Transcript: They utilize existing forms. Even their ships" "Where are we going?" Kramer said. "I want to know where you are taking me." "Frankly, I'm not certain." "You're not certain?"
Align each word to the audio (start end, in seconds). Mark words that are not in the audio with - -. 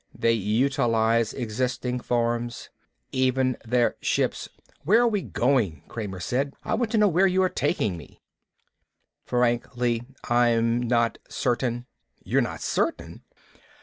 They 0.15 0.31
utilize 0.33 1.31
existing 1.31 1.99
forms. 1.99 2.71
Even 3.11 3.55
their 3.63 3.97
ships" 4.01 4.49
"Where 4.83 4.99
are 5.01 5.07
we 5.07 5.21
going?" 5.21 5.83
Kramer 5.87 6.19
said. 6.19 6.55
"I 6.63 6.73
want 6.73 6.89
to 6.93 6.97
know 6.97 7.07
where 7.07 7.27
you 7.27 7.43
are 7.43 7.49
taking 7.49 7.97
me." 7.97 8.19
"Frankly, 9.25 10.01
I'm 10.23 10.81
not 10.81 11.19
certain." 11.29 11.85
"You're 12.23 12.41
not 12.41 12.61
certain?" 12.61 13.21